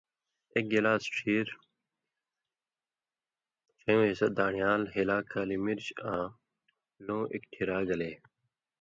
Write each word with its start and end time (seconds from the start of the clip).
ایک 0.53 0.65
گلاس 0.73 1.03
ڇھیر، 1.15 1.47
ڇیؤں 3.79 4.03
حصہ 4.09 4.27
دان٘ڑیال، 4.37 4.81
ہِلاک 4.95 5.23
کالی 5.31 5.57
مرچ 5.65 5.87
آں 6.13 6.25
لُوں 7.05 7.23
اکٹھی 7.35 7.63
را 7.69 7.79
گلے 7.89 8.11